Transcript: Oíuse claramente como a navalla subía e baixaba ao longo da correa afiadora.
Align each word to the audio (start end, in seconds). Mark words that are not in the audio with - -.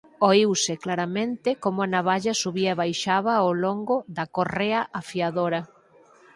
Oíuse 0.29 0.73
claramente 0.83 1.49
como 1.63 1.79
a 1.81 1.91
navalla 1.95 2.33
subía 2.43 2.69
e 2.75 2.79
baixaba 2.81 3.31
ao 3.37 3.51
longo 3.63 3.95
da 4.17 4.25
correa 4.37 4.81
afiadora. 4.99 5.61